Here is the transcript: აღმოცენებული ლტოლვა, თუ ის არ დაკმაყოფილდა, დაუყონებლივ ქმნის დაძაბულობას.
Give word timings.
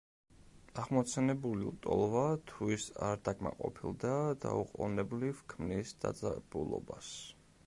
აღმოცენებული 0.83 1.67
ლტოლვა, 1.73 2.23
თუ 2.53 2.71
ის 2.77 2.87
არ 3.09 3.21
დაკმაყოფილდა, 3.29 4.17
დაუყონებლივ 4.47 5.45
ქმნის 5.55 5.97
დაძაბულობას. 6.07 7.17